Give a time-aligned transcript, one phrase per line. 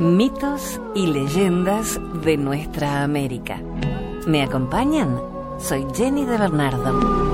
[0.00, 3.60] Mitos y leyendas de nuestra América.
[4.26, 5.20] ¿Me acompañan?
[5.58, 7.30] Soy Jenny de Bernardo.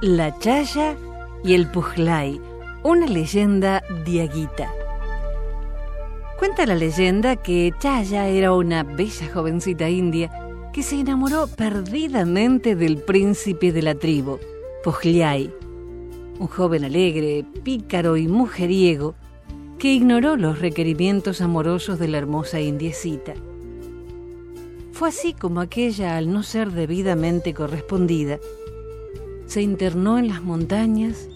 [0.00, 0.96] La Chaya
[1.44, 2.40] y el Pujlay,
[2.82, 4.72] una leyenda diaguita.
[6.40, 10.45] Cuenta la leyenda que Chaya era una bella jovencita india
[10.76, 14.38] que se enamoró perdidamente del príncipe de la tribu,
[14.84, 15.50] Pujlay,
[16.38, 19.14] un joven alegre, pícaro y mujeriego
[19.78, 23.32] que ignoró los requerimientos amorosos de la hermosa indiecita.
[24.92, 28.38] Fue así como aquella, al no ser debidamente correspondida,
[29.46, 31.26] se internó en las montañas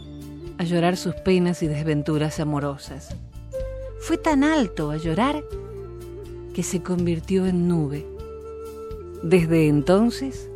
[0.58, 3.16] a llorar sus penas y desventuras amorosas.
[4.00, 5.42] Fue tan alto a llorar
[6.52, 8.19] que se convirtió en nube.
[9.22, 10.48] Desde entonces,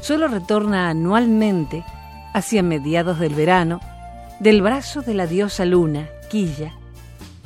[0.00, 1.84] solo retorna anualmente,
[2.32, 3.80] hacia mediados del verano,
[4.40, 6.72] del brazo de la diosa luna, Quilla,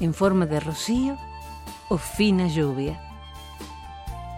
[0.00, 1.16] en forma de rocío
[1.88, 3.00] o fina lluvia.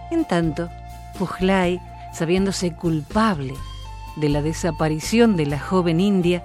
[0.09, 0.69] En tanto,
[1.17, 1.81] Pujlay,
[2.13, 3.53] sabiéndose culpable
[4.15, 6.43] de la desaparición de la joven india,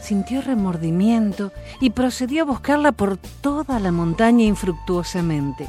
[0.00, 5.68] sintió remordimiento y procedió a buscarla por toda la montaña infructuosamente.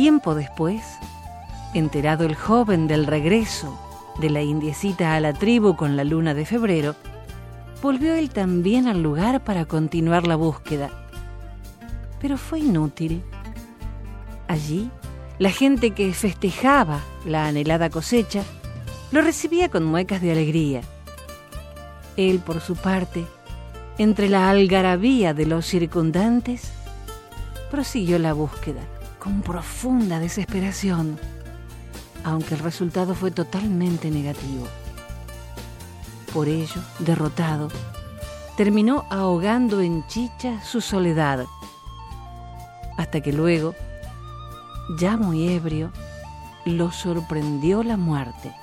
[0.00, 0.80] Tiempo después,
[1.74, 3.76] enterado el joven del regreso
[4.20, 6.94] de la indiecita a la tribu con la luna de febrero,
[7.82, 10.88] volvió él también al lugar para continuar la búsqueda.
[12.20, 13.24] Pero fue inútil.
[14.46, 14.88] Allí,
[15.40, 18.44] la gente que festejaba la anhelada cosecha
[19.10, 20.82] lo recibía con muecas de alegría.
[22.16, 23.24] Él, por su parte,
[23.98, 26.70] entre la algarabía de los circundantes,
[27.68, 28.82] prosiguió la búsqueda
[29.18, 31.18] con profunda desesperación,
[32.24, 34.66] aunque el resultado fue totalmente negativo.
[36.32, 37.68] Por ello, derrotado,
[38.56, 41.46] terminó ahogando en chicha su soledad,
[42.96, 43.74] hasta que luego,
[44.98, 45.92] ya muy ebrio,
[46.64, 48.54] lo sorprendió la muerte.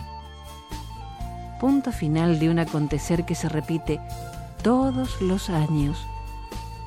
[1.59, 3.99] Punto final de un acontecer que se repite
[4.61, 6.05] todos los años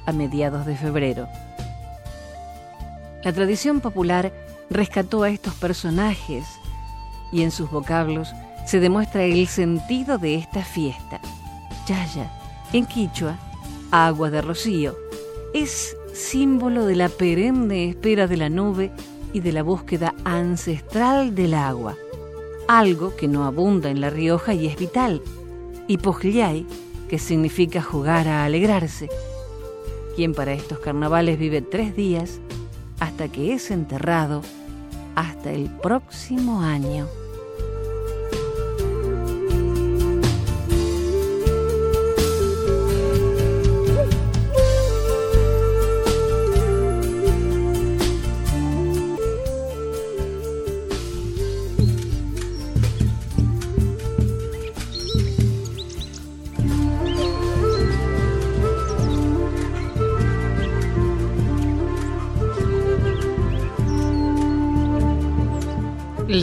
[0.07, 1.27] a mediados de febrero.
[3.25, 4.33] La tradición popular
[4.71, 6.45] rescató a estos personajes
[7.33, 8.33] y en sus vocablos
[8.67, 11.21] se demuestra el sentido de esta fiesta.
[11.87, 12.31] Yaya,
[12.73, 13.37] en quichua,
[13.91, 14.95] agua de rocío,
[15.55, 18.93] es símbolo de la perenne espera de la nube
[19.33, 21.97] y de la búsqueda ancestral del agua,
[22.67, 25.23] algo que no abunda en La Rioja y es vital,
[25.87, 26.67] y Pojliay,
[27.09, 29.09] que significa jugar a alegrarse,
[30.15, 32.41] quien para estos carnavales vive tres días
[33.01, 34.43] hasta que es enterrado
[35.15, 37.07] hasta el próximo año.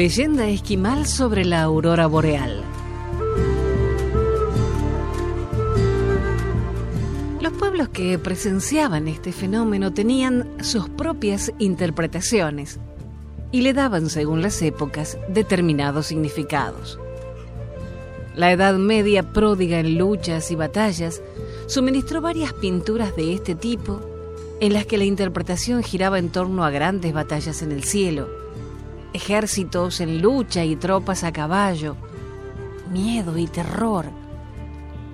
[0.05, 2.61] Leyenda esquimal sobre la aurora boreal.
[7.41, 12.79] Los pueblos que presenciaban este fenómeno tenían sus propias interpretaciones
[13.51, 16.99] y le daban, según las épocas, determinados significados.
[18.35, 21.23] La Edad Media, pródiga en luchas y batallas,
[21.65, 24.01] suministró varias pinturas de este tipo
[24.59, 28.44] en las que la interpretación giraba en torno a grandes batallas en el cielo
[29.15, 31.95] ejércitos en lucha y tropas a caballo,
[32.91, 34.05] miedo y terror.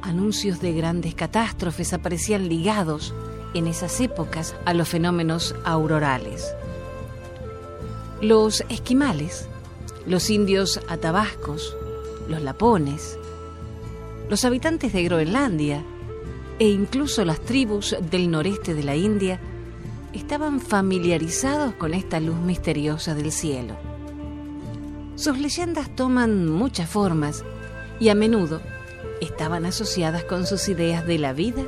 [0.01, 3.13] Anuncios de grandes catástrofes aparecían ligados
[3.53, 6.51] en esas épocas a los fenómenos aurorales.
[8.21, 9.47] Los esquimales,
[10.07, 11.75] los indios atabascos,
[12.27, 13.19] los lapones,
[14.29, 15.83] los habitantes de Groenlandia
[16.57, 19.39] e incluso las tribus del noreste de la India
[20.13, 23.90] estaban familiarizados con esta luz misteriosa del cielo.
[25.21, 27.45] Sus leyendas toman muchas formas
[27.99, 28.59] y a menudo
[29.21, 31.61] estaban asociadas con sus ideas de la vida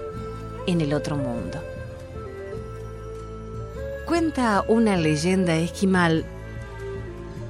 [0.66, 1.62] en el otro mundo.
[4.08, 6.26] Cuenta una leyenda esquimal,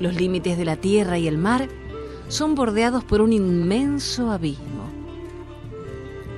[0.01, 1.69] los límites de la tierra y el mar
[2.27, 4.89] son bordeados por un inmenso abismo.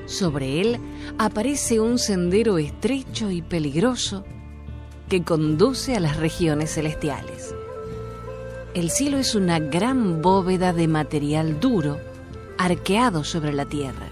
[0.06, 0.78] Sobre él
[1.18, 4.26] aparece un sendero estrecho y peligroso
[5.10, 7.55] que conduce a las regiones celestiales.
[8.75, 11.98] El cielo es una gran bóveda de material duro,
[12.57, 14.10] arqueado sobre la tierra.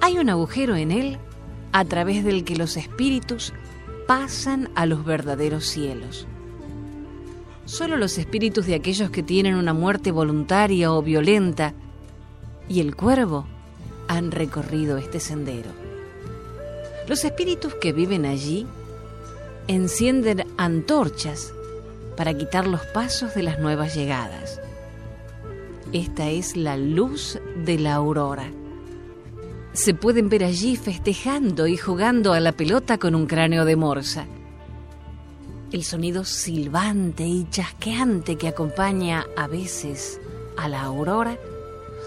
[0.00, 1.18] Hay un agujero en él
[1.72, 3.52] a través del que los espíritus
[4.06, 6.26] pasan a los verdaderos cielos.
[7.66, 11.74] Solo los espíritus de aquellos que tienen una muerte voluntaria o violenta
[12.66, 13.44] y el cuervo
[14.08, 15.70] han recorrido este sendero.
[17.08, 18.66] Los espíritus que viven allí
[19.68, 21.52] encienden antorchas
[22.16, 24.60] para quitar los pasos de las nuevas llegadas.
[25.92, 28.50] Esta es la luz de la aurora.
[29.72, 34.26] Se pueden ver allí festejando y jugando a la pelota con un cráneo de morsa.
[35.70, 40.20] El sonido silbante y chasqueante que acompaña a veces
[40.56, 41.38] a la aurora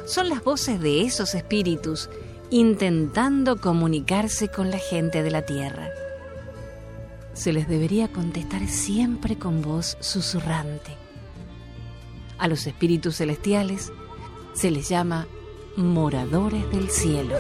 [0.06, 2.10] son las voces de esos espíritus
[2.52, 5.90] intentando comunicarse con la gente de la tierra.
[7.36, 10.98] Se les debería contestar siempre con voz susurrante.
[12.38, 13.92] A los espíritus celestiales
[14.54, 15.28] se les llama
[15.76, 17.36] moradores del cielo.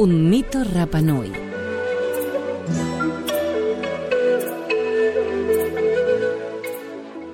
[0.00, 1.30] Un mito Rapanui.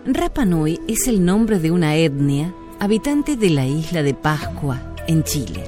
[0.04, 5.62] Rapanui es el nombre de una etnia habitante de la isla de Pascua, en Chile.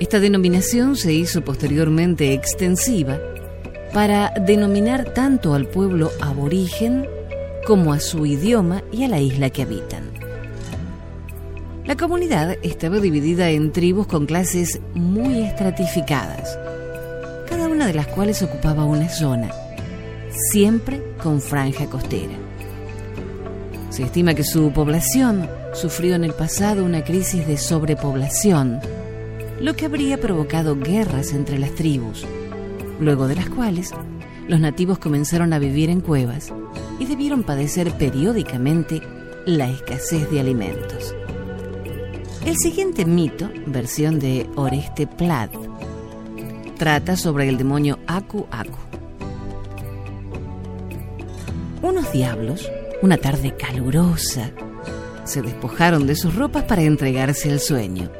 [0.00, 3.20] Esta denominación se hizo posteriormente extensiva
[3.94, 7.06] para denominar tanto al pueblo aborigen
[7.64, 10.07] como a su idioma y a la isla que habitan.
[11.88, 16.58] La comunidad estaba dividida en tribus con clases muy estratificadas,
[17.48, 19.48] cada una de las cuales ocupaba una zona,
[20.50, 22.34] siempre con franja costera.
[23.88, 28.80] Se estima que su población sufrió en el pasado una crisis de sobrepoblación,
[29.58, 32.26] lo que habría provocado guerras entre las tribus,
[33.00, 33.94] luego de las cuales
[34.46, 36.52] los nativos comenzaron a vivir en cuevas
[36.98, 39.00] y debieron padecer periódicamente
[39.46, 41.14] la escasez de alimentos.
[42.44, 45.52] El siguiente mito, versión de Oreste Plat,
[46.78, 48.78] trata sobre el demonio Aku Aku.
[51.82, 52.70] Unos diablos,
[53.02, 54.50] una tarde calurosa,
[55.24, 58.10] se despojaron de sus ropas para entregarse al sueño.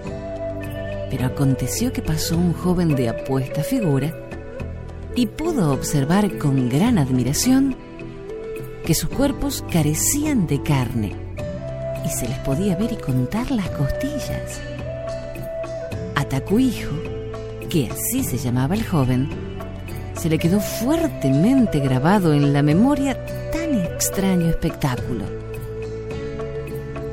[1.11, 4.15] Pero aconteció que pasó un joven de apuesta figura
[5.15, 7.77] y pudo observar con gran admiración
[8.85, 11.28] que sus cuerpos carecían de carne
[12.09, 14.61] y se les podía ver y contar las costillas.
[16.15, 16.97] A Takuijo,
[17.69, 19.29] que así se llamaba el joven,
[20.15, 23.17] se le quedó fuertemente grabado en la memoria
[23.53, 25.25] tan extraño espectáculo.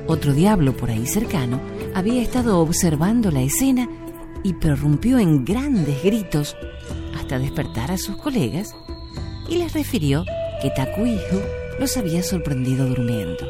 [0.07, 1.59] Otro diablo por ahí cercano
[1.93, 3.89] había estado observando la escena
[4.43, 6.55] y prorrumpió en grandes gritos
[7.17, 8.73] hasta despertar a sus colegas
[9.49, 10.23] y les refirió
[10.61, 11.41] que Takuijo
[11.79, 13.45] los había sorprendido durmiendo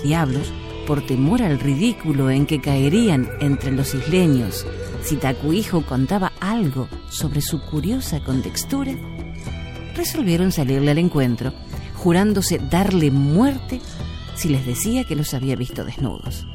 [0.00, 0.52] los diablos,
[0.86, 4.66] por temor al ridículo en que caerían entre los isleños
[5.02, 8.92] si Takuijo contaba algo sobre su curiosa contextura,
[9.94, 11.52] resolvieron salirle al encuentro,
[11.96, 13.80] jurándose darle muerte
[14.34, 16.46] si les decía que los había visto desnudos.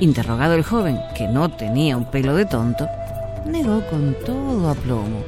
[0.00, 2.88] Interrogado el joven, que no tenía un pelo de tonto,
[3.46, 5.22] negó con todo aplomo.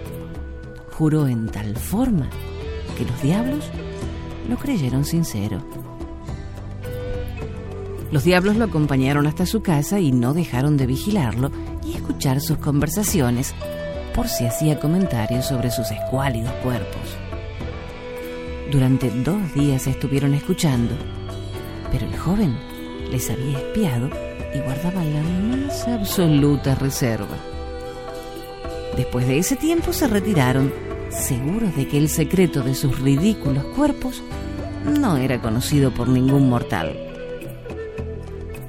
[0.92, 2.28] Juró en tal forma
[2.96, 3.64] que los diablos
[4.48, 5.62] lo creyeron sincero.
[8.14, 11.50] Los diablos lo acompañaron hasta su casa y no dejaron de vigilarlo
[11.85, 13.56] y escuchar sus conversaciones
[14.14, 17.16] por si hacía comentarios sobre sus escuálidos cuerpos.
[18.71, 20.94] Durante dos días estuvieron escuchando,
[21.90, 22.56] pero el joven
[23.11, 24.09] les había espiado
[24.54, 25.23] y guardaba la
[25.56, 27.37] más absoluta reserva.
[28.97, 30.73] Después de ese tiempo se retiraron,
[31.11, 34.23] seguros de que el secreto de sus ridículos cuerpos
[34.85, 37.03] no era conocido por ningún mortal.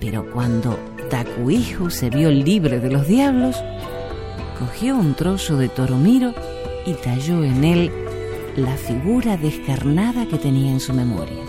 [0.05, 0.77] Pero cuando
[1.09, 3.55] Takuiju se vio libre de los diablos,
[4.59, 6.31] cogió un trozo de Toromiro
[6.85, 7.91] y talló en él
[8.55, 11.43] la figura descarnada que tenía en su memoria.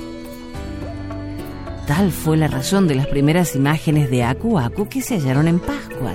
[1.86, 5.58] Tal fue la razón de las primeras imágenes de Aku Aku que se hallaron en
[5.58, 6.14] Pascua.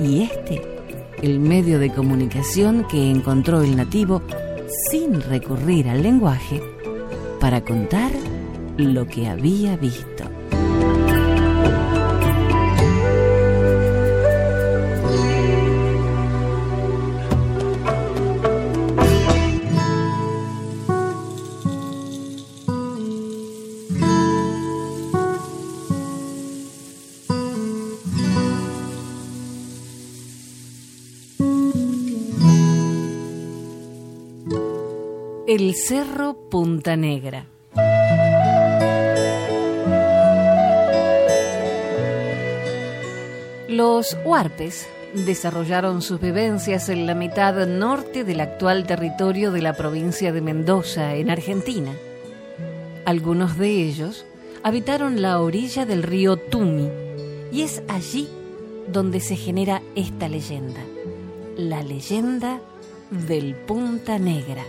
[0.00, 0.62] Y este,
[1.20, 4.22] el medio de comunicación que encontró el nativo
[4.90, 6.62] sin recurrir al lenguaje
[7.38, 8.12] para contar
[8.78, 10.27] lo que había visto.
[35.68, 37.44] El Cerro Punta Negra.
[43.68, 50.32] Los huarpes desarrollaron sus vivencias en la mitad norte del actual territorio de la provincia
[50.32, 51.92] de Mendoza, en Argentina.
[53.04, 54.24] Algunos de ellos
[54.62, 56.88] habitaron la orilla del río Tumi
[57.52, 58.26] y es allí
[58.90, 60.80] donde se genera esta leyenda,
[61.58, 62.58] la leyenda
[63.10, 64.64] del Punta Negra.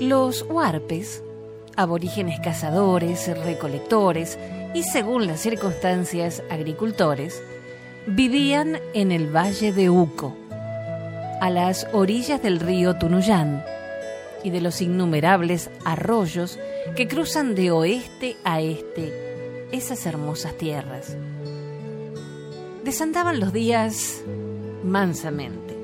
[0.00, 1.22] Los huarpes,
[1.76, 4.38] aborígenes cazadores, recolectores
[4.74, 7.42] y, según las circunstancias, agricultores,
[8.06, 10.34] vivían en el valle de Uco,
[11.40, 13.64] a las orillas del río Tunuyán
[14.42, 16.58] y de los innumerables arroyos
[16.96, 21.16] que cruzan de oeste a este esas hermosas tierras.
[22.88, 24.22] Desandaban los días
[24.82, 25.76] mansamente,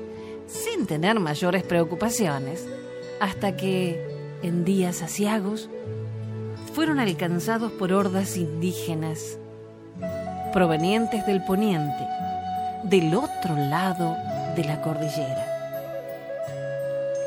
[0.47, 2.65] sin tener mayores preocupaciones,
[3.19, 5.69] hasta que, en días asiagos,
[6.73, 9.37] fueron alcanzados por hordas indígenas
[10.51, 12.07] provenientes del poniente,
[12.85, 14.17] del otro lado
[14.55, 15.45] de la cordillera.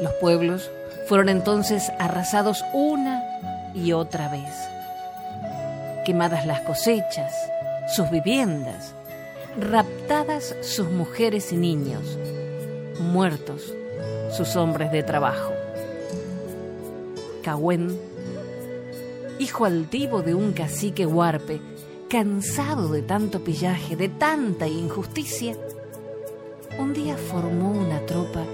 [0.01, 0.73] Los pueblos
[1.07, 3.23] fueron entonces arrasados una
[3.77, 4.69] y otra vez.
[6.05, 7.33] Quemadas las cosechas,
[7.95, 8.97] sus viviendas,
[9.57, 12.19] raptadas sus mujeres y niños,
[13.01, 13.75] muertos
[14.37, 15.53] sus hombres de trabajo.
[17.43, 17.99] Cahuen,
[19.39, 21.61] hijo altivo de un cacique huarpe,
[22.09, 25.57] cansado de tanto pillaje, de tanta injusticia,
[26.79, 28.45] un día formó una tropa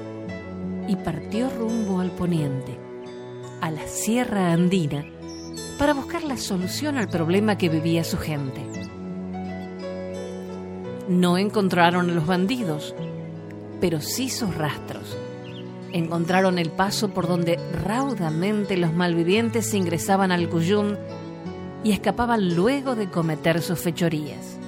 [0.89, 2.79] y partió rumbo al poniente,
[3.61, 5.05] a la Sierra Andina,
[5.79, 8.74] para buscar la solución al problema que vivía su gente.
[11.09, 12.95] No encontraron a los bandidos,
[13.79, 15.17] pero sí sus rastros.
[15.93, 20.97] Encontraron el paso por donde raudamente los malvivientes ingresaban al Cuyún
[21.85, 24.59] y escapaban luego de cometer sus fechorías.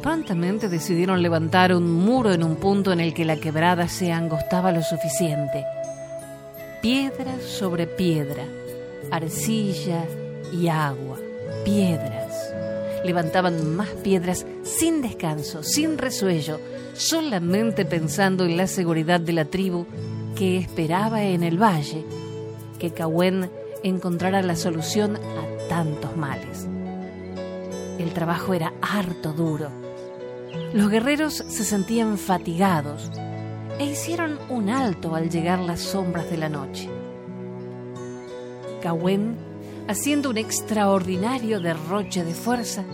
[0.00, 4.70] Prontamente decidieron levantar un muro en un punto en el que la quebrada se angostaba
[4.70, 5.64] lo suficiente.
[6.80, 8.44] Piedra sobre piedra,
[9.10, 10.04] arcilla
[10.52, 11.16] y agua,
[11.64, 12.17] piedras
[13.04, 16.60] levantaban más piedras sin descanso, sin resuello,
[16.94, 19.86] solamente pensando en la seguridad de la tribu
[20.36, 22.04] que esperaba en el valle
[22.78, 23.50] que Cahuen
[23.82, 26.66] encontrara la solución a tantos males.
[27.98, 29.68] El trabajo era harto duro.
[30.72, 33.10] Los guerreros se sentían fatigados
[33.78, 36.88] e hicieron un alto al llegar las sombras de la noche.
[38.80, 39.36] Cahuen
[39.88, 42.84] haciendo un extraordinario derroche de fuerza,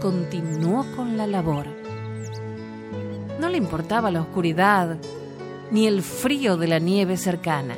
[0.00, 1.66] continuó con la labor.
[3.40, 4.96] No le importaba la oscuridad
[5.72, 7.74] ni el frío de la nieve cercana.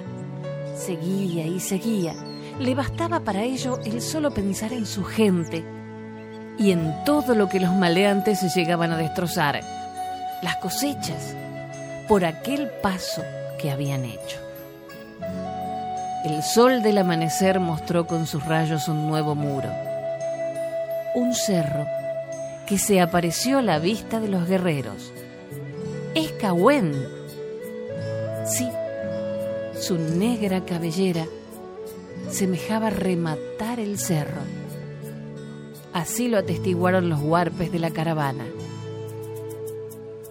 [0.77, 2.15] Seguía y seguía.
[2.59, 5.65] Le bastaba para ello el solo pensar en su gente
[6.59, 9.63] y en todo lo que los maleantes llegaban a destrozar,
[10.43, 11.35] las cosechas,
[12.07, 13.23] por aquel paso
[13.59, 14.50] que habían hecho.
[16.25, 19.71] El sol del amanecer mostró con sus rayos un nuevo muro,
[21.15, 21.87] un cerro
[22.67, 25.15] que se apareció a la vista de los guerreros.
[26.15, 26.93] Es Cahuen.
[28.45, 28.69] Sí,
[29.81, 31.25] su negra cabellera
[32.29, 34.43] semejaba rematar el cerro.
[35.95, 38.45] Así lo atestiguaron los huarpes de la caravana.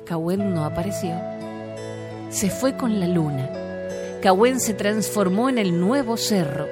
[0.05, 1.19] Cahuen no apareció.
[2.29, 3.49] Se fue con la luna
[4.21, 6.67] Cahuen se transformó en el nuevo cerro,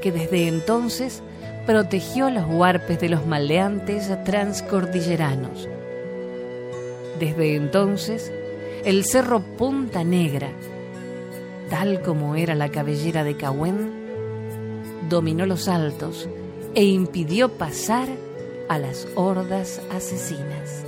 [0.00, 1.22] que desde entonces
[1.66, 5.68] protegió los huarpes de los maleantes transcordilleranos.
[7.18, 8.32] Desde entonces,
[8.84, 10.50] el cerro Punta Negra,
[11.68, 13.92] tal como era la cabellera de Cahuen,
[15.08, 16.28] dominó los altos
[16.76, 18.08] e impidió pasar
[18.68, 20.84] a las hordas asesinas.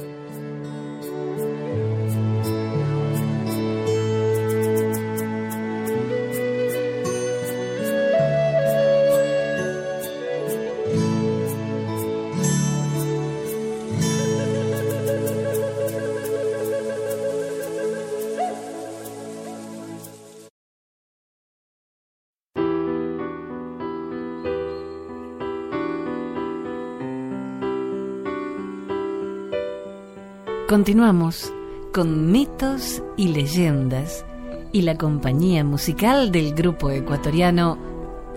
[30.71, 31.53] Continuamos
[31.93, 34.25] con mitos y leyendas
[34.71, 37.77] y la compañía musical del grupo ecuatoriano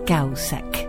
[0.04, 0.88] Causac.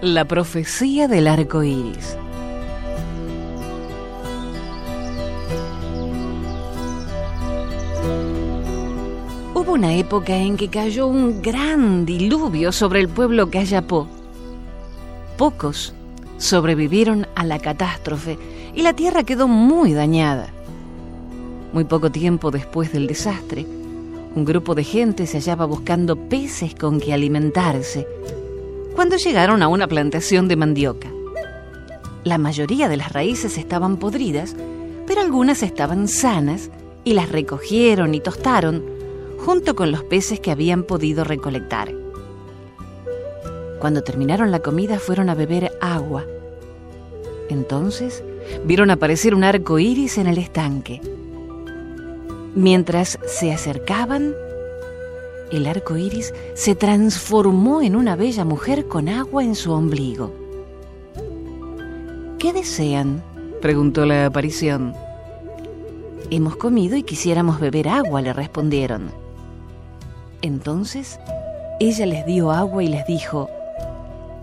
[0.00, 2.18] La profecía del arco iris.
[9.78, 14.08] Una época en que cayó un gran diluvio sobre el pueblo Cayapó.
[15.36, 15.94] Pocos
[16.36, 18.36] sobrevivieron a la catástrofe
[18.74, 20.48] y la tierra quedó muy dañada.
[21.72, 23.66] Muy poco tiempo después del desastre,
[24.34, 28.04] un grupo de gente se hallaba buscando peces con que alimentarse
[28.96, 31.08] cuando llegaron a una plantación de mandioca.
[32.24, 34.56] La mayoría de las raíces estaban podridas,
[35.06, 36.68] pero algunas estaban sanas
[37.04, 38.97] y las recogieron y tostaron
[39.38, 41.92] junto con los peces que habían podido recolectar.
[43.78, 46.24] Cuando terminaron la comida fueron a beber agua.
[47.48, 48.22] Entonces
[48.64, 51.00] vieron aparecer un arco iris en el estanque.
[52.54, 54.34] Mientras se acercaban,
[55.52, 60.32] el arco iris se transformó en una bella mujer con agua en su ombligo.
[62.38, 63.22] ¿Qué desean?
[63.60, 64.94] preguntó la aparición.
[66.30, 69.10] Hemos comido y quisiéramos beber agua, le respondieron.
[70.42, 71.18] Entonces
[71.80, 73.48] ella les dio agua y les dijo,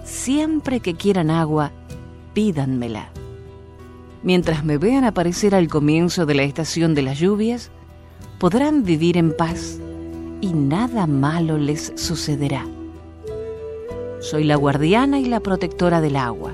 [0.03, 1.71] siempre que quieran agua,
[2.33, 3.09] pídanmela.
[4.23, 7.71] Mientras me vean aparecer al comienzo de la estación de las lluvias,
[8.39, 9.79] podrán vivir en paz
[10.41, 12.65] y nada malo les sucederá.
[14.19, 16.53] Soy la guardiana y la protectora del agua.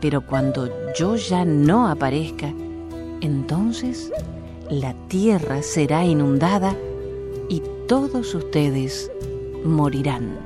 [0.00, 2.52] Pero cuando yo ya no aparezca,
[3.20, 4.12] entonces
[4.70, 6.76] la tierra será inundada
[7.48, 9.10] y todos ustedes
[9.64, 10.38] morirán.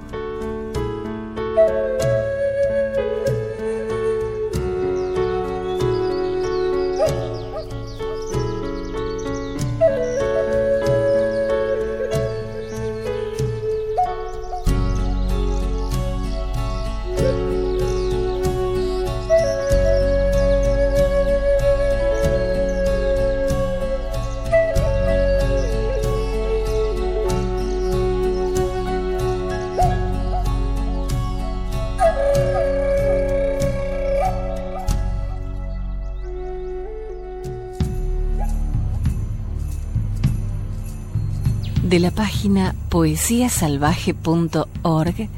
[41.92, 45.28] De la página poesiasalvaje.org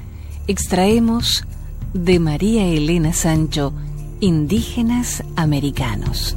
[0.47, 1.45] extraemos
[1.93, 3.73] de María Elena Sancho
[4.21, 6.37] Indígenas Americanos.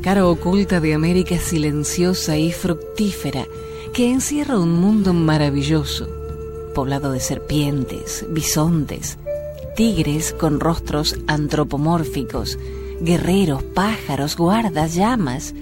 [0.00, 3.46] Cara oculta de América silenciosa y fructífera
[3.92, 6.06] que encierra un mundo maravilloso,
[6.72, 9.18] poblado de serpientes, bisontes,
[9.74, 12.56] tigres con rostros antropomórficos,
[13.04, 15.54] guerreros, pájaros, guardas, llamas,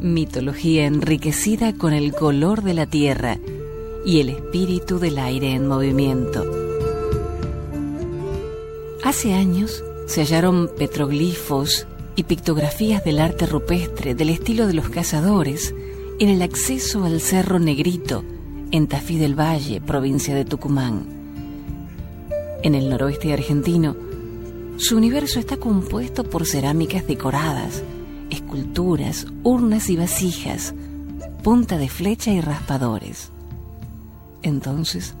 [0.00, 3.38] mitología enriquecida con el color de la tierra
[4.06, 6.46] y el espíritu del aire en movimiento.
[9.04, 15.74] Hace años se hallaron petroglifos y pictografías del arte rupestre del estilo de los cazadores
[16.18, 18.24] en el acceso al Cerro Negrito,
[18.70, 21.04] en Tafí del Valle, provincia de Tucumán.
[22.62, 24.07] En el noroeste argentino,
[24.78, 27.82] su universo está compuesto por cerámicas decoradas,
[28.30, 30.72] esculturas, urnas y vasijas,
[31.42, 33.32] punta de flecha y raspadores.
[34.42, 35.16] Entonces,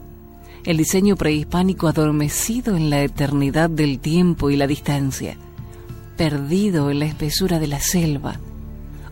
[0.64, 5.36] el diseño prehispánico adormecido en la eternidad del tiempo y la distancia,
[6.16, 8.38] perdido en la espesura de la selva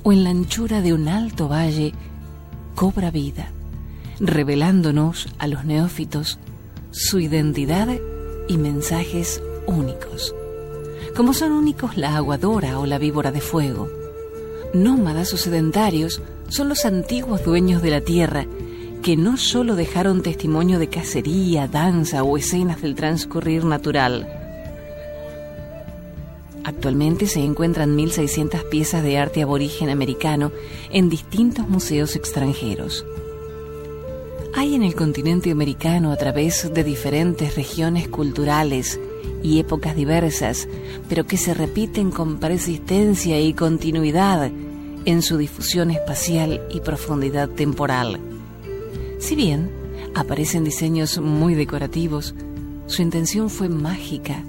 [0.04, 1.92] o en la anchura de un alto valle,
[2.76, 3.50] cobra vida,
[4.20, 6.38] revelándonos a los neófitos
[6.92, 7.88] su identidad
[8.48, 10.34] y mensajes únicos,
[11.16, 13.88] como son únicos la aguadora o la víbora de fuego.
[14.74, 18.46] Nómadas o sedentarios son los antiguos dueños de la tierra
[19.02, 24.26] que no solo dejaron testimonio de cacería, danza o escenas del transcurrir natural,
[26.66, 30.50] Actualmente se encuentran 1.600 piezas de arte aborigen americano
[30.90, 33.06] en distintos museos extranjeros.
[34.52, 38.98] Hay en el continente americano, a través de diferentes regiones culturales
[39.42, 40.68] y épocas diversas,
[41.08, 44.50] pero que se repiten con persistencia y continuidad
[45.04, 48.18] en su difusión espacial y profundidad temporal.
[49.20, 49.70] Si bien
[50.14, 52.34] aparecen diseños muy decorativos,
[52.86, 54.42] su intención fue mágica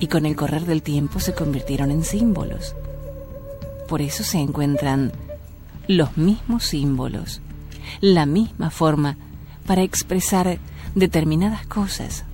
[0.00, 2.74] y con el correr del tiempo se convirtieron en símbolos.
[3.88, 5.12] Por eso se encuentran
[5.86, 7.40] los mismos símbolos,
[8.00, 9.16] la misma forma
[9.66, 10.58] para expresar
[10.94, 12.24] determinadas cosas,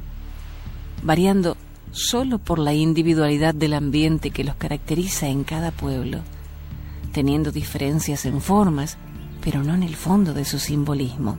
[1.03, 1.57] variando
[1.93, 6.21] solo por la individualidad del ambiente que los caracteriza en cada pueblo,
[7.13, 8.99] teniendo diferencias en formas,
[9.43, 11.39] pero no en el fondo de su simbolismo.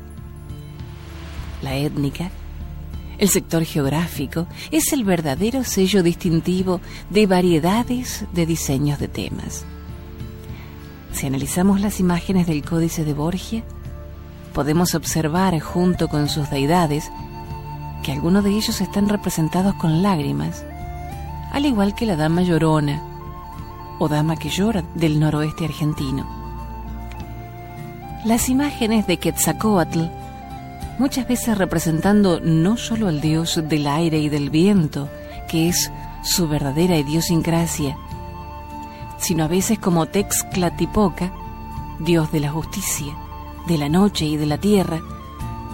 [1.62, 2.32] La étnica
[3.20, 9.66] el sector geográfico es el verdadero sello distintivo de variedades de diseños de temas.
[11.12, 13.64] Si analizamos las imágenes del Códice de Borgia,
[14.54, 17.12] podemos observar junto con sus deidades
[18.04, 20.66] que algunos de ellos están representados con lágrimas,
[21.52, 23.02] al igual que la Dama Llorona
[24.00, 26.26] o Dama que llora del noroeste argentino.
[28.26, 30.06] Las imágenes de Quetzalcoatl
[31.00, 35.10] muchas veces representando no solo al dios del aire y del viento,
[35.48, 35.92] que es
[36.24, 37.98] su verdadera idiosincrasia,
[39.18, 41.32] sino a veces como Texclatipoca,
[42.00, 43.14] dios de la justicia,
[43.68, 45.02] de la noche y de la tierra,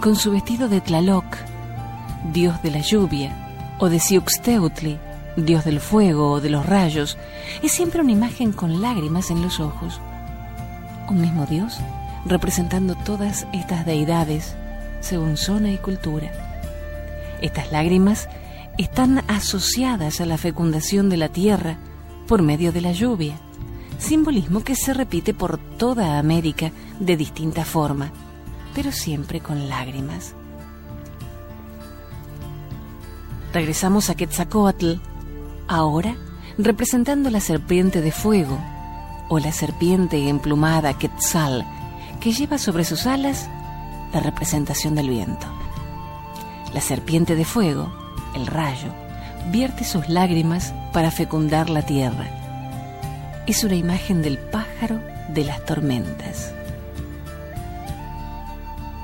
[0.00, 1.24] con su vestido de Tlaloc,
[2.32, 3.32] dios de la lluvia,
[3.78, 4.98] o de Siuxteutli,
[5.36, 7.18] dios del fuego o de los rayos,
[7.62, 10.00] es siempre una imagen con lágrimas en los ojos.
[11.08, 11.78] Un mismo dios
[12.24, 14.56] representando todas estas deidades
[15.00, 16.32] según zona y cultura.
[17.40, 18.28] Estas lágrimas
[18.78, 21.78] están asociadas a la fecundación de la tierra
[22.26, 23.36] por medio de la lluvia,
[23.98, 28.10] simbolismo que se repite por toda América de distinta forma,
[28.74, 30.34] pero siempre con lágrimas.
[33.56, 34.96] Regresamos a Quetzalcoatl,
[35.66, 36.14] ahora
[36.58, 38.58] representando la serpiente de fuego
[39.30, 41.66] o la serpiente emplumada Quetzal,
[42.20, 43.48] que lleva sobre sus alas
[44.12, 45.46] la representación del viento.
[46.74, 47.90] La serpiente de fuego,
[48.34, 48.92] el rayo,
[49.50, 52.28] vierte sus lágrimas para fecundar la tierra.
[53.46, 56.52] Es una imagen del pájaro de las tormentas.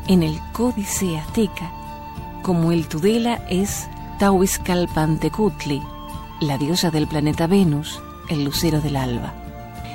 [0.09, 1.73] En el códice azteca,
[2.43, 3.89] como el Tudela es
[4.23, 5.83] Tahuizcalpantecutli,
[6.43, 9.35] la diosa del planeta Venus, el lucero del alba.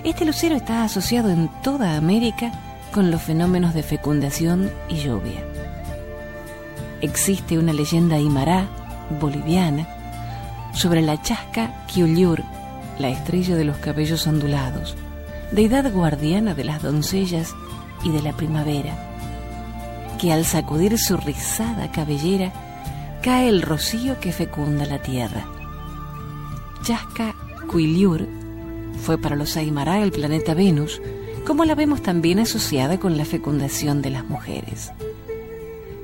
[0.03, 2.51] Este lucero está asociado en toda América
[2.91, 5.41] con los fenómenos de fecundación y lluvia.
[6.99, 8.67] Existe una leyenda aymara,
[9.21, 9.87] boliviana,
[10.73, 12.43] sobre la chasca Kiuliur,
[12.99, 14.97] la estrella de los cabellos ondulados,
[15.53, 17.55] deidad guardiana de las doncellas
[18.03, 18.93] y de la primavera,
[20.19, 22.66] que al sacudir su rizada cabellera
[23.21, 25.45] cae el rocío que fecunda la tierra.
[26.83, 27.35] Chasca
[27.71, 28.27] Quiliur
[29.01, 31.01] fue para los Aymara el planeta Venus,
[31.45, 34.91] como la vemos también asociada con la fecundación de las mujeres.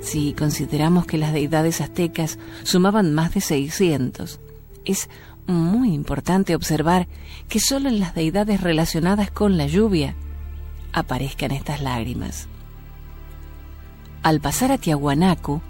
[0.02, 4.40] Si consideramos que las deidades aztecas sumaban más de 600,
[4.86, 5.10] es
[5.48, 7.08] muy importante observar
[7.48, 10.16] que solo en las deidades relacionadas con la lluvia
[10.92, 12.48] aparezcan estas lágrimas.
[14.22, 15.62] Al pasar a Tiahuanacu,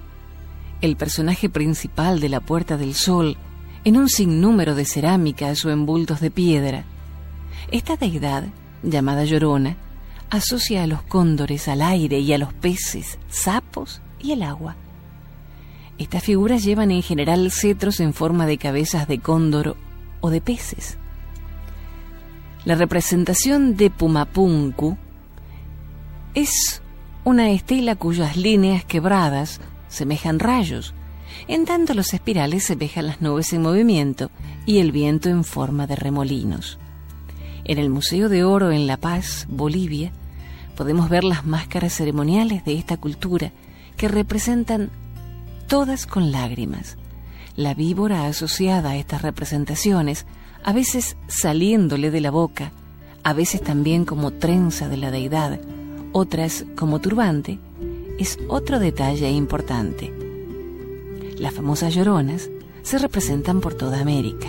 [0.84, 3.38] el personaje principal de la Puerta del Sol,
[3.86, 6.84] en un sinnúmero de cerámicas o envoltos de piedra,
[7.72, 8.44] esta deidad
[8.84, 9.78] llamada Llorona,
[10.30, 14.76] asocia a los cóndores, al aire y a los peces, sapos y el agua.
[15.98, 19.78] Estas figuras llevan en general cetros en forma de cabezas de cóndor
[20.20, 20.98] o de peces.
[22.66, 24.98] La representación de Pumapunku
[26.34, 26.82] es
[27.24, 29.62] una estela cuyas líneas quebradas
[29.94, 30.94] semejan rayos,
[31.48, 34.32] en tanto los espirales semejan las nubes en movimiento
[34.66, 36.80] y el viento en forma de remolinos.
[37.64, 40.12] En el Museo de Oro en La Paz, Bolivia,
[40.76, 43.52] podemos ver las máscaras ceremoniales de esta cultura
[43.96, 44.90] que representan
[45.68, 46.98] todas con lágrimas.
[47.56, 50.26] La víbora asociada a estas representaciones,
[50.64, 52.72] a veces saliéndole de la boca,
[53.24, 55.60] a veces también como trenza de la deidad,
[56.12, 57.60] otras como turbante,
[58.18, 60.14] es otro detalle importante.
[61.38, 62.50] Las famosas lloronas
[62.84, 64.48] se representan por toda América.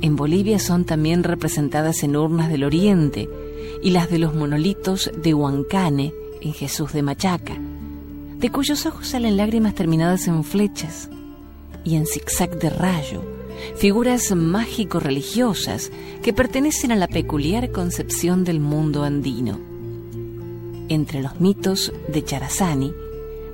[0.00, 3.28] En Bolivia son también representadas en urnas del Oriente
[3.82, 7.56] y las de los monolitos de Huancane en Jesús de Machaca,
[8.38, 11.08] de cuyos ojos salen lágrimas terminadas en flechas
[11.84, 13.22] y en zigzag de rayo,
[13.76, 15.92] figuras mágico-religiosas
[16.22, 19.71] que pertenecen a la peculiar concepción del mundo andino.
[20.92, 22.92] Entre los mitos de Charazani,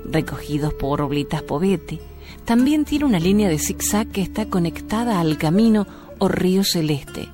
[0.03, 2.01] recogidos por Oblitas Povete,
[2.43, 7.29] también tiene una línea de zigzag que está conectada al camino o río celeste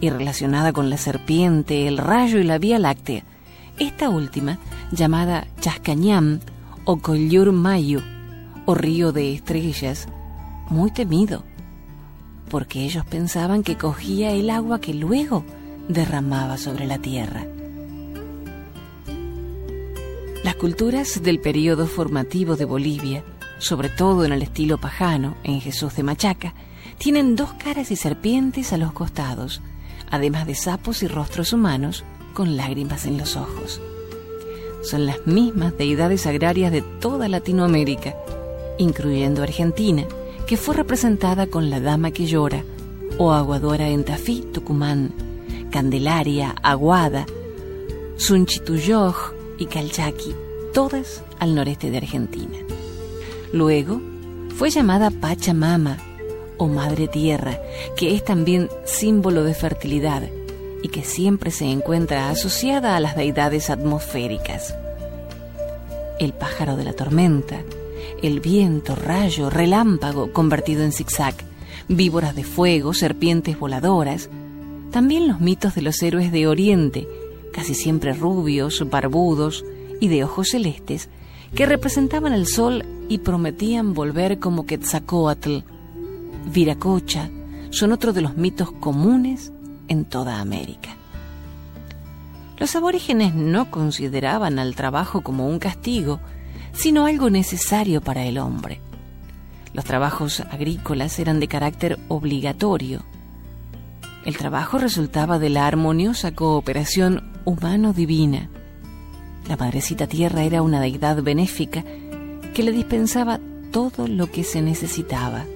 [0.00, 3.24] y relacionada con la serpiente, el rayo y la Vía Láctea.
[3.80, 4.60] Esta última,
[4.92, 6.38] llamada Chascañam
[6.84, 8.02] o Collur Mayu,
[8.64, 10.06] o río de estrellas,
[10.70, 11.42] muy temido,
[12.48, 15.44] porque ellos pensaban que cogía el agua que luego
[15.88, 17.44] derramaba sobre la tierra.
[20.46, 23.24] Las culturas del periodo formativo de Bolivia,
[23.58, 26.54] sobre todo en el estilo pajano, en Jesús de Machaca,
[26.98, 29.60] tienen dos caras y serpientes a los costados,
[30.08, 33.80] además de sapos y rostros humanos con lágrimas en los ojos.
[34.84, 38.14] Son las mismas deidades agrarias de toda Latinoamérica,
[38.78, 40.04] incluyendo Argentina,
[40.46, 42.62] que fue representada con la Dama que llora,
[43.18, 45.12] o Aguadora en Tafí, Tucumán,
[45.72, 47.26] Candelaria, Aguada,
[48.16, 50.34] Sunchituyoj y Calchaqui,
[50.72, 52.58] todas al noreste de Argentina.
[53.52, 54.00] Luego
[54.56, 55.98] fue llamada Pachamama
[56.58, 57.58] o Madre Tierra,
[57.96, 60.22] que es también símbolo de fertilidad
[60.82, 64.74] y que siempre se encuentra asociada a las deidades atmosféricas.
[66.18, 67.62] El pájaro de la tormenta,
[68.22, 71.34] el viento, rayo, relámpago convertido en zigzag,
[71.88, 74.30] víboras de fuego, serpientes voladoras,
[74.90, 77.06] también los mitos de los héroes de Oriente,
[77.56, 79.64] casi siempre rubios, barbudos
[79.98, 81.08] y de ojos celestes,
[81.54, 85.60] que representaban el sol y prometían volver como Quetzalcoatl.
[86.52, 87.30] Viracocha
[87.70, 89.52] son otro de los mitos comunes
[89.88, 90.90] en toda América.
[92.58, 96.20] Los aborígenes no consideraban al trabajo como un castigo,
[96.74, 98.82] sino algo necesario para el hombre.
[99.72, 103.02] Los trabajos agrícolas eran de carácter obligatorio.
[104.26, 108.50] El trabajo resultaba de la armoniosa cooperación humano-divina.
[109.48, 111.82] La Madrecita Tierra era una deidad benéfica
[112.52, 115.46] que le dispensaba todo lo que se necesitaba.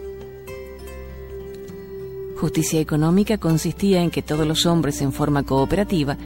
[2.39, 6.17] Justicia económica consistía en que todos los hombres en forma cooperativa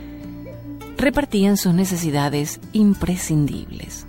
[0.96, 4.06] repartían sus necesidades imprescindibles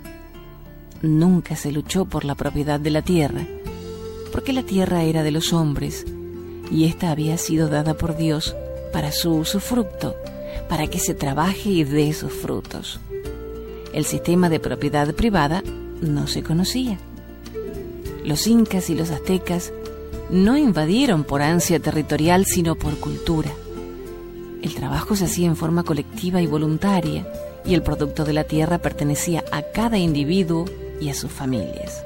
[1.02, 3.46] nunca se luchó por la propiedad de la tierra,
[4.32, 6.04] porque la tierra era de los hombres
[6.70, 8.56] y ésta había sido dada por Dios
[8.92, 10.16] para su usufructo,
[10.68, 13.00] para que se trabaje y dé sus frutos.
[13.92, 15.62] El sistema de propiedad privada
[16.00, 16.98] no se conocía.
[18.24, 19.72] Los incas y los aztecas
[20.30, 23.50] no invadieron por ansia territorial, sino por cultura.
[24.62, 27.26] El trabajo se hacía en forma colectiva y voluntaria,
[27.64, 30.64] y el producto de la tierra pertenecía a cada individuo
[31.00, 32.04] y a sus familias.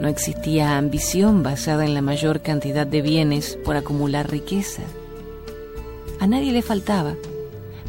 [0.00, 4.82] No existía ambición basada en la mayor cantidad de bienes por acumular riqueza.
[6.20, 7.14] A nadie le faltaba,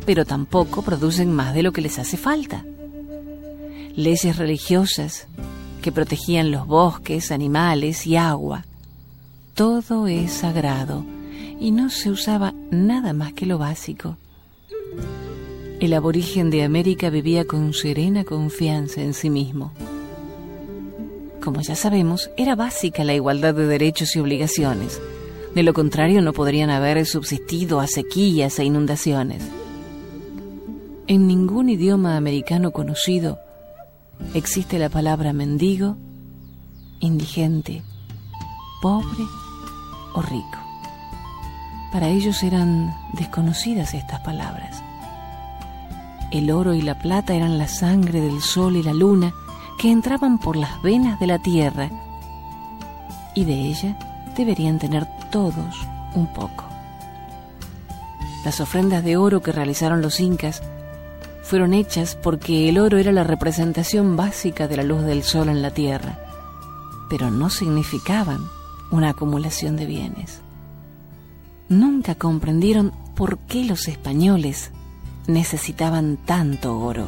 [0.06, 2.66] pero tampoco producen más de lo que les hace falta.
[3.96, 5.28] Leyes religiosas
[5.82, 8.66] que protegían los bosques, animales y agua.
[9.54, 11.06] Todo es sagrado
[11.60, 14.18] y no se usaba nada más que lo básico.
[15.80, 19.74] El aborigen de América vivía con serena confianza en sí mismo.
[21.42, 25.00] Como ya sabemos, era básica la igualdad de derechos y obligaciones.
[25.58, 29.42] De lo contrario, no podrían haber subsistido a sequías e inundaciones.
[31.08, 33.40] En ningún idioma americano conocido
[34.36, 35.98] existe la palabra mendigo,
[37.00, 37.82] indigente,
[38.84, 39.24] pobre
[40.14, 40.60] o rico.
[41.92, 44.84] Para ellos eran desconocidas estas palabras.
[46.32, 49.34] El oro y la plata eran la sangre del sol y la luna
[49.80, 51.90] que entraban por las venas de la tierra
[53.34, 53.98] y de ella
[54.36, 55.76] deberían tener todos
[56.16, 56.66] un poco.
[58.46, 60.62] Las ofrendas de oro que realizaron los incas
[61.44, 65.62] fueron hechas porque el oro era la representación básica de la luz del sol en
[65.62, 66.20] la tierra,
[67.10, 68.40] pero no significaban
[68.92, 70.42] una acumulación de bienes.
[71.70, 74.72] Nunca comprendieron por qué los españoles
[75.28, 77.08] necesitaban tanto oro.